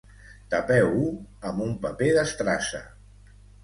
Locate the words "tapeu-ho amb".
0.53-1.63